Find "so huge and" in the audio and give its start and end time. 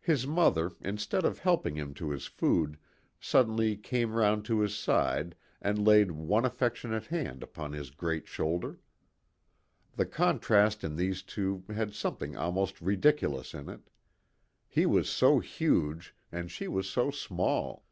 15.10-16.50